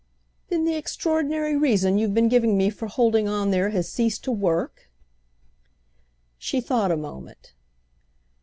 [0.47, 4.31] "Then the extraordinary reason you've been giving me for holding on there has ceased to
[4.31, 4.89] work?"
[6.39, 7.53] She thought a moment.